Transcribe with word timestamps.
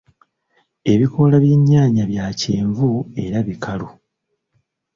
Ebikoola 0.91 1.37
by'ennyaanya 1.43 2.03
bya 2.11 2.25
kyenvu 2.39 2.89
era 3.23 3.37
bikalu. 3.47 3.89